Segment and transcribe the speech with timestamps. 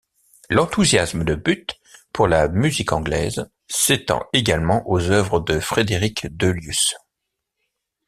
[0.49, 1.75] L'enthousiasme de Buth
[2.11, 6.95] pour la musique anglaise s'étend également aux œuvres de Frederick Delius.